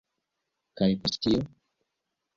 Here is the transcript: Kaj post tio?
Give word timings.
Kaj 0.81 0.89
post 1.05 1.23
tio? 1.27 1.45